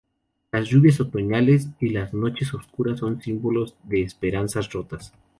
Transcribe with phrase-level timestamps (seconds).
[0.51, 5.13] Las lluvias otoñales y las noches oscuras son símbolos de esperanzas rotas.